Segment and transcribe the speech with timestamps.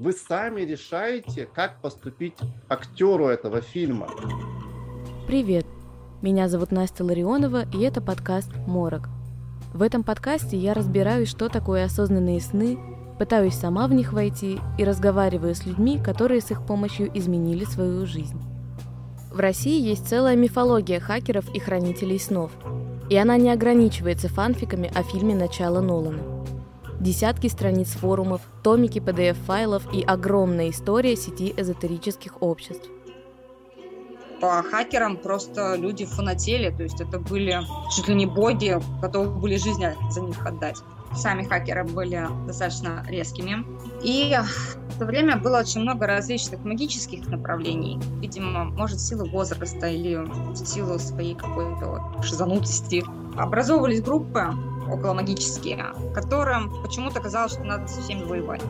[0.00, 2.38] вы сами решаете, как поступить
[2.70, 4.08] актеру этого фильма.
[5.26, 5.66] Привет!
[6.22, 9.10] Меня зовут Настя Ларионова, и это подкаст «Морок».
[9.74, 12.78] В этом подкасте я разбираюсь, что такое осознанные сны,
[13.18, 18.06] пытаюсь сама в них войти и разговариваю с людьми, которые с их помощью изменили свою
[18.06, 18.40] жизнь.
[19.30, 22.52] В России есть целая мифология хакеров и хранителей снов.
[23.10, 26.39] И она не ограничивается фанфиками о фильме «Начало Нолана».
[27.00, 32.90] Десятки страниц форумов, томики PDF-файлов и огромная история сети эзотерических обществ.
[34.38, 37.58] По хакерам просто люди фанатели, то есть это были
[37.96, 40.76] чуть ли не боги, готовы были жизнь за них отдать.
[41.14, 43.64] Сами хакеры были достаточно резкими.
[44.04, 44.36] И
[44.90, 47.98] в то время было очень много различных магических направлений.
[48.20, 53.02] Видимо, может, в силу возраста или в силу своей какой-то шизанутости.
[53.36, 54.50] Образовывались группы,
[54.92, 58.62] около магические, которым почему-то казалось, что надо со воевать.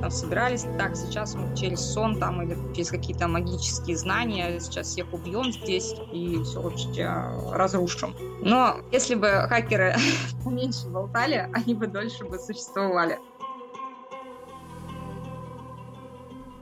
[0.00, 5.12] Там собирались, так, сейчас мы через сон там или через какие-то магические знания, сейчас всех
[5.12, 7.10] убьем здесь и все вообще
[7.52, 8.14] разрушим.
[8.40, 9.96] Но если бы хакеры
[10.46, 13.18] меньше болтали, они бы дольше бы существовали.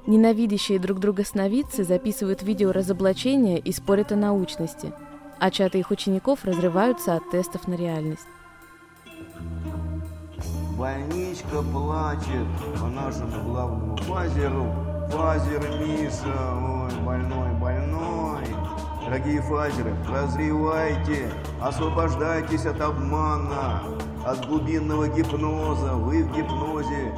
[0.07, 4.93] Ненавидящие друг друга сновидцы записывают видео разоблачения и спорят о научности,
[5.41, 8.29] а чаты их учеников разрываются от тестов на реальность.
[10.77, 12.47] Больничка плачет
[12.79, 14.67] по нашему главному фазеру.
[15.11, 18.45] Фазер Миша, ой, больной, больной.
[19.03, 21.33] Дорогие фазеры, прозревайте,
[21.63, 23.85] освобождайтесь от обмана,
[24.27, 27.15] от глубинного гипноза, вы в гипнозе.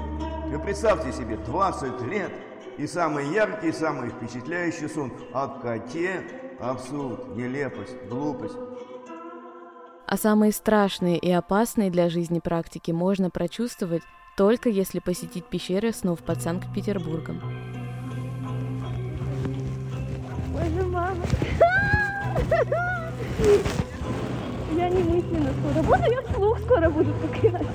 [0.53, 2.31] Вы представьте себе, 20 лет
[2.77, 6.23] и самый яркий, самый впечатляющий сон о коте,
[6.61, 8.55] абсурд, нелепость, глупость.
[10.11, 14.03] А самые страшные и опасные для жизни практики можно прочувствовать
[14.39, 17.43] только если посетить пещеры снов под Санкт-Петербургом.
[20.51, 21.23] Боже, мама!
[24.75, 27.67] Я не мысленно скоро буду, я вслух скоро буду поклинать.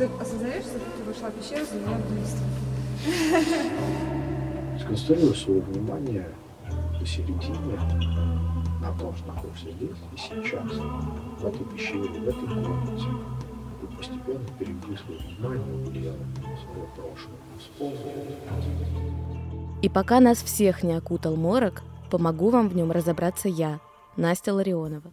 [0.00, 2.46] Ты осознаешь, что ты вошла в пещеру, заняла убийство?
[4.80, 6.26] Сконцентрирую свое внимание
[6.98, 7.78] посередине
[8.80, 10.72] на том, что находишься здесь и сейчас,
[11.38, 13.08] в этой пещере, в этой комнате.
[13.82, 17.36] И постепенно переведи свое внимание в дело, свое прошлое.
[17.58, 17.98] Вспомни.
[19.82, 23.80] И пока нас всех не окутал морок, помогу вам в нем разобраться я,
[24.16, 25.12] Настя Ларионова.